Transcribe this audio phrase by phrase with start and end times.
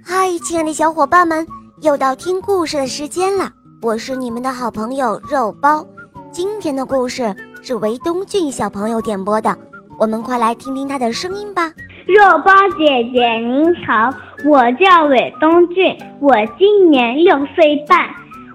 [0.00, 1.46] 嗨，亲爱的小伙伴们，
[1.82, 3.50] 又到听故事的时间了。
[3.82, 5.84] 我是你们的好朋友肉包。
[6.30, 9.54] 今天的故事是韦东俊小朋友点播的，
[9.98, 11.70] 我们快来听听他的声音吧。
[12.06, 14.10] 肉包姐姐您好，
[14.46, 18.08] 我叫韦东俊，我今年六岁半，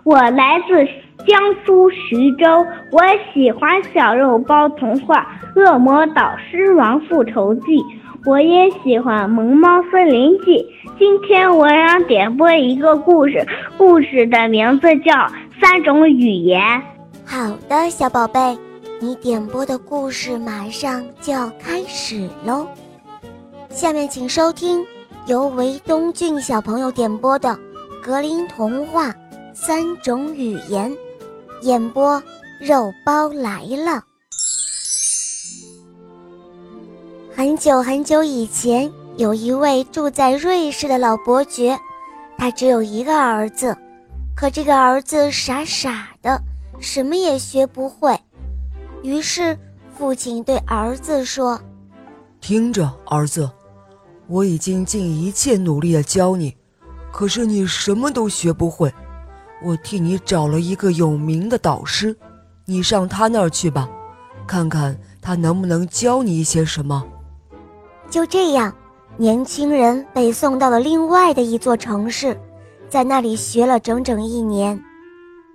[0.04, 0.86] 我来自
[1.26, 3.02] 江苏徐州，我
[3.32, 5.28] 喜欢小肉包童话
[5.62, 7.62] 《恶魔导师王复仇记》。
[8.28, 10.58] 我也喜欢《萌猫森林记》。
[11.00, 15.14] 今天我想点播一个故事，故事的名字叫
[15.62, 16.62] 《三种语言》。
[17.26, 18.58] 好的，小宝贝，
[19.00, 22.68] 你点播的故事马上就要开始喽。
[23.70, 24.86] 下面请收听
[25.28, 27.48] 由韦东俊小朋友点播的
[28.06, 29.16] 《格林童话：
[29.54, 30.92] 三种语言》，
[31.62, 32.22] 演播
[32.60, 34.04] 肉包来了。
[37.38, 41.80] 很久很久以前，有一位住在瑞士的老伯爵，
[42.36, 43.78] 他只有一个儿子，
[44.36, 46.42] 可这个儿子傻傻的，
[46.80, 48.20] 什么也学不会。
[49.04, 49.56] 于是，
[49.96, 51.62] 父亲对儿子说
[52.42, 53.48] ：“听着，儿子，
[54.26, 56.58] 我已经尽一切努力的教你，
[57.12, 58.92] 可是你什么都学不会。
[59.64, 62.18] 我替你找了一个有名的导师，
[62.66, 63.88] 你上他那儿去吧，
[64.48, 67.06] 看看他能不能教你一些什么。”
[68.10, 68.74] 就这样，
[69.18, 72.40] 年轻人被送到了另外的一座城市，
[72.90, 74.82] 在那里学了整整一年。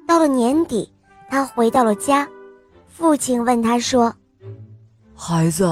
[0.06, 0.92] 到了年底，
[1.30, 2.28] 他回到了家，
[2.86, 4.14] 父亲问他说
[5.16, 5.66] ：“孩子，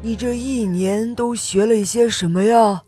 [0.00, 2.82] 你这一年都学了一些什么呀？”“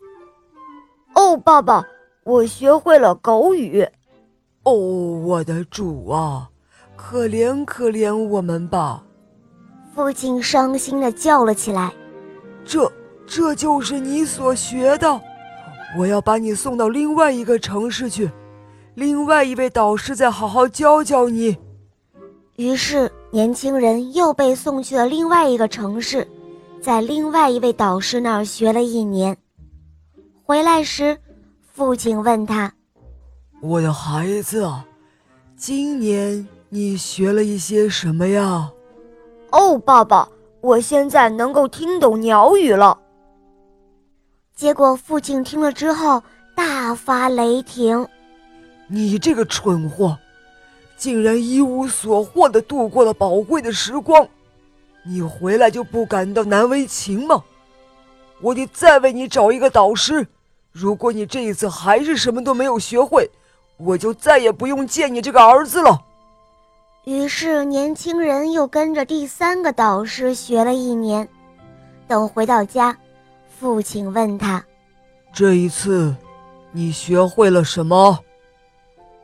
[1.15, 1.85] 哦，爸爸，
[2.23, 3.85] 我学会了狗语。
[4.63, 6.49] ”“哦，我的主啊，
[6.95, 9.03] 可怜可怜我们吧！”
[9.93, 11.91] 父亲伤心地叫了起来。
[12.63, 12.89] “这……”
[13.29, 15.21] 这就是你所学的，
[15.95, 18.29] 我要把你送到另外一个城市去，
[18.95, 21.55] 另外一位导师再好好教教你。
[22.55, 26.27] 于是，年轻人又被送去了另外一个城市，
[26.81, 29.37] 在另外一位导师那儿学了一年。
[30.43, 31.15] 回来时，
[31.71, 32.73] 父亲问他
[33.61, 34.67] ：“我的孩子，
[35.55, 38.71] 今年你学了一些什么呀
[39.53, 40.27] ？”“哦，爸爸，
[40.61, 42.97] 我现在能够听懂鸟语了。”
[44.59, 46.21] 结果父亲听了之后
[46.53, 48.05] 大发雷霆
[48.91, 50.17] ：“你这个蠢货，
[50.97, 54.27] 竟然一无所获的度过了宝贵的时光！
[55.05, 57.41] 你回来就不感到难为情吗？
[58.41, 60.27] 我得再为你找一个导师。
[60.73, 63.31] 如果你这一次还是什么都没有学会，
[63.77, 65.97] 我就再也不用见你这个儿子了。”
[67.07, 71.25] 于是年轻人又跟着第三个导师学了一年。
[72.09, 72.93] 等回到家。
[73.59, 74.63] 父亲问他
[75.35, 76.15] ：“这一次，
[76.71, 78.19] 你学会了什么？”“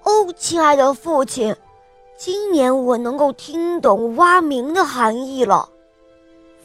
[0.04, 1.56] 哦，亲爱的父亲，
[2.18, 5.70] 今年我能够听懂蛙鸣的含义了。”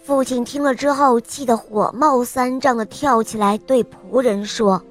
[0.03, 4.83] 父亲听了之后，气得火冒三丈的跳起来，对仆人说：“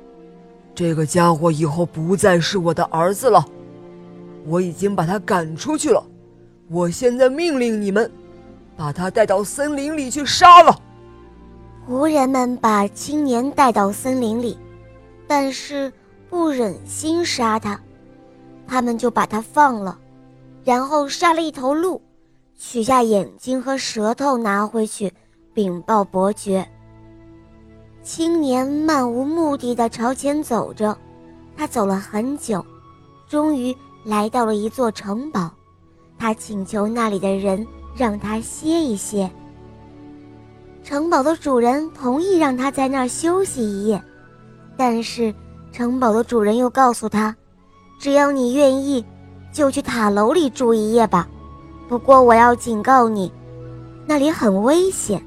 [0.73, 3.45] 这个家伙以后不再是我的儿子了，
[4.45, 6.01] 我已经把他赶出去了。
[6.69, 8.09] 我现在命令你们，
[8.77, 10.73] 把他带到森林里去杀了。”
[11.89, 14.55] 仆人们把青年带到森林里，
[15.25, 15.91] 但是
[16.29, 17.81] 不忍心杀他，
[18.67, 19.97] 他们就把他放了，
[20.63, 21.99] 然后杀了一头鹿，
[22.55, 25.11] 取下眼睛和舌头拿回去
[25.51, 26.69] 禀报伯爵。
[28.03, 30.95] 青年漫无目的地朝前走着，
[31.57, 32.63] 他走了很久，
[33.27, 35.49] 终于来到了一座城堡，
[36.19, 39.27] 他请求那里的人让他歇一歇。
[40.89, 44.03] 城堡的主人同意让他在那儿休息一夜，
[44.75, 45.31] 但是
[45.71, 47.35] 城堡的主人又告诉他
[48.01, 49.05] ：“只要你愿意，
[49.53, 51.29] 就去塔楼里住一夜吧。
[51.87, 53.31] 不过我要警告你，
[54.07, 55.23] 那里很危险，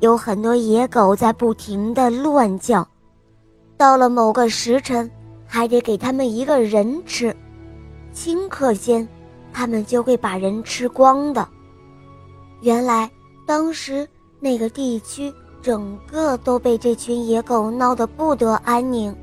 [0.00, 2.84] 有很多野狗在不停地乱叫。
[3.76, 5.08] 到了某个时辰，
[5.46, 7.32] 还得给他们一个人吃，
[8.12, 9.06] 顷刻间，
[9.52, 11.46] 他们就会把人吃光的。”
[12.62, 13.08] 原来
[13.46, 14.04] 当时。
[14.44, 15.32] 那个地区
[15.62, 19.16] 整个都被这群野狗闹得不得安宁，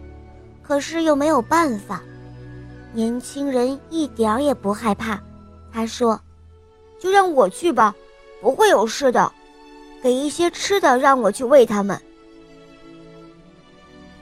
[0.63, 2.01] 可是又没有办法。
[2.91, 5.21] 年轻人一点儿也不害怕，
[5.71, 6.19] 他说
[6.99, 7.93] ：“就让我去吧，
[8.41, 9.31] 不会有事的。
[10.01, 12.01] 给一些吃的，让我去喂它们。”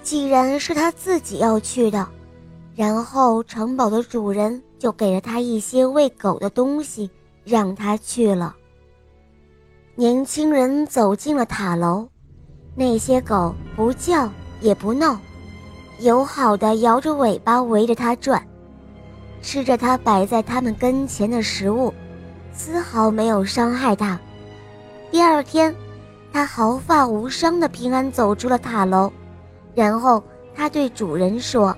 [0.04, 2.06] 既然是他自己要去的，
[2.76, 7.10] 然后城堡的主人就给了他一些喂狗的东西，
[7.46, 8.54] 让他去了。
[10.00, 12.08] 年轻人走进了塔楼，
[12.74, 14.30] 那些狗不叫
[14.62, 15.20] 也不闹，
[16.00, 18.42] 友好的摇着尾巴围着它转，
[19.42, 21.94] 吃着它摆在他们跟前的食物，
[22.54, 24.18] 丝毫没有伤害它。
[25.12, 25.76] 第二天，
[26.32, 29.12] 它毫发无伤的平安走出了塔楼，
[29.76, 30.24] 然后
[30.56, 31.76] 它对主人说：“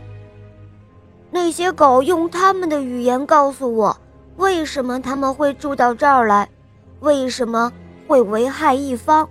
[1.31, 3.97] 那些狗用他们的语言告诉我，
[4.37, 6.47] 为什么他们会住到这儿来，
[6.99, 7.73] 为什么
[8.11, 9.29] 会危害一方。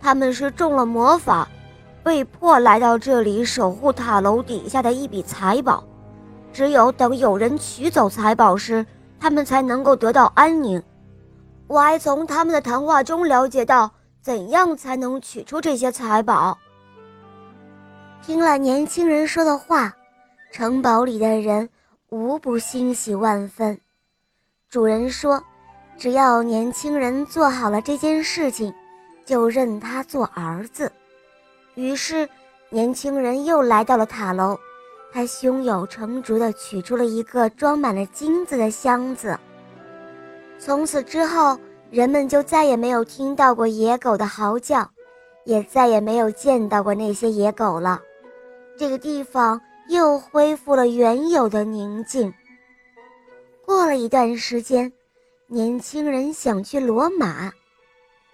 [0.00, 1.46] 他们是中了魔法。”
[2.00, 5.84] 被迫来到这里守护塔楼底下的一笔财宝，
[6.54, 8.86] 只有等有人取走财宝时，
[9.20, 10.82] 他们才能够得到安宁。
[11.66, 13.90] 我还从他们的谈话中了解到，
[14.22, 16.56] 怎样才能取出这些财宝。
[18.22, 19.94] 听了年轻人说的话，
[20.50, 21.68] 城堡里的人
[22.08, 23.78] 无不欣喜万分。
[24.70, 25.42] 主人说
[25.98, 28.72] ：“只要年轻人做好了这件事情，
[29.24, 30.90] 就认他做儿子。”
[31.74, 32.28] 于是，
[32.70, 34.58] 年轻人又来到了塔楼，
[35.12, 39.38] 他胸有成竹地取出了一个装满了金子的箱子。
[40.58, 41.58] 从此之后，
[41.90, 44.88] 人们就再也没有听到过野狗的嚎叫，
[45.44, 48.00] 也再也没有见到过那些野狗了。
[48.76, 52.32] 这个地方又恢复了原有的宁静。
[53.64, 54.92] 过了一段时间，
[55.50, 57.50] 年轻人想去罗马，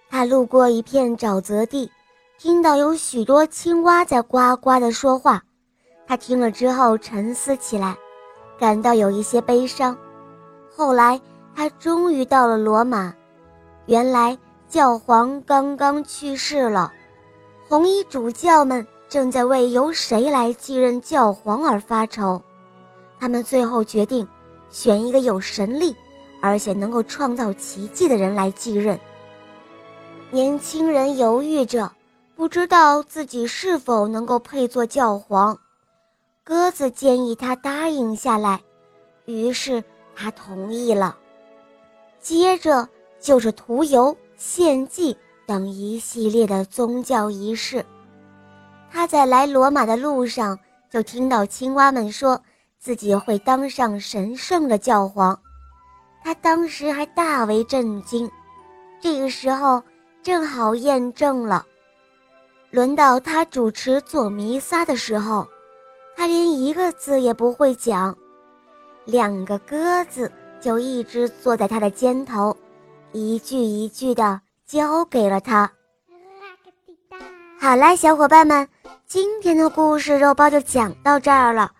[0.09, 1.89] 他路过一片沼泽地。
[2.37, 5.41] 听到有许多青蛙在呱呱地说话，
[6.05, 7.95] 他听了之后沉思起来，
[8.59, 9.97] 感到有一些悲伤。
[10.69, 11.21] 后来
[11.55, 13.13] 他终于到了罗马，
[13.85, 16.91] 原来教皇刚刚去世了，
[17.69, 22.41] 红衣主教们正在为由谁来继任教皇而发愁。
[23.17, 24.27] 他们最后决定
[24.69, 25.95] 选一个有神力，
[26.45, 28.99] 而且能够创造奇迹的人来继任。
[30.31, 31.91] 年轻人犹豫着。
[32.35, 35.57] 不知道自己是否能够配做教皇，
[36.43, 38.61] 鸽子建议他答应下来，
[39.23, 39.81] 于是
[40.13, 41.17] 他同意了。
[42.19, 42.89] 接着
[43.21, 45.15] 就是涂油、献祭
[45.45, 47.85] 等一系列的宗教仪式。
[48.91, 50.59] 他在来罗马的路上
[50.91, 52.37] 就听到青蛙们说
[52.77, 55.39] 自己会当上神圣的教皇，
[56.25, 58.29] 他当时还大为震惊。
[58.99, 59.83] 这个时候
[60.23, 61.63] 正好验证了。
[62.71, 65.47] 轮到他主持做弥撒的时候，
[66.17, 68.17] 他连一个字也不会讲，
[69.05, 72.57] 两个鸽子就一直坐在他的肩头，
[73.11, 75.71] 一句一句的教给了他。
[77.59, 78.67] 好啦，小伙伴们，
[79.05, 81.71] 今天的故事肉包就讲到这儿了。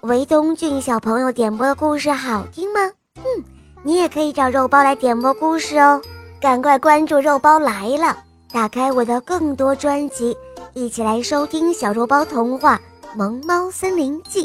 [0.00, 2.80] 维东俊小朋友点播的故事好听吗？
[3.16, 3.44] 嗯，
[3.82, 6.00] 你也可以找肉包来点播故事哦，
[6.40, 8.16] 赶快关注肉包来了。
[8.52, 10.36] 打开我的更多专辑，
[10.74, 12.76] 一起来收听小肉包童话
[13.16, 14.44] 《萌猫森林记》，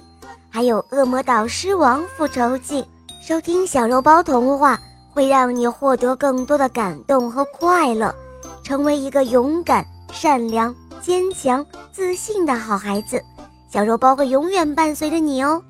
[0.50, 2.82] 还有《恶魔岛狮王复仇记》。
[3.28, 4.80] 收听小肉包童话
[5.12, 8.14] 会让你获得更多的感动和快乐，
[8.64, 13.22] 成为一个勇敢、善良、坚强、自信的好孩子。
[13.70, 15.62] 小肉包会永远伴随着你哦。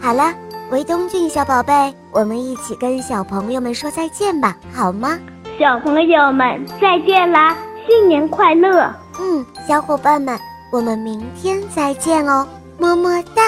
[0.00, 0.32] 好了，
[0.70, 5.18] 维东俊小宝贝，我们一起跟小朋友们说再见吧，好吗？
[5.58, 7.56] 小朋友们再见啦，
[7.88, 8.94] 新年快乐！
[9.18, 10.38] 嗯，小伙伴们，
[10.70, 12.46] 我们明天再见哦，
[12.78, 13.42] 么么哒。